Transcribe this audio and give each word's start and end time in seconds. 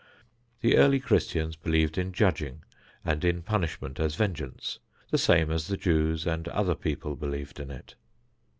The 0.61 0.77
early 0.77 0.99
Christians 0.99 1.55
believed 1.55 1.95
in 1.95 2.11
judging 2.11 2.63
and 3.05 3.23
in 3.23 3.43
punishment 3.43 3.99
as 3.99 4.15
vengeance, 4.15 4.79
the 5.11 5.19
same 5.19 5.51
as 5.51 5.67
the 5.67 5.77
Jews 5.77 6.25
and 6.25 6.47
other 6.47 6.73
peoples 6.73 7.19
believed 7.19 7.59
in 7.59 7.69
it. 7.69 7.93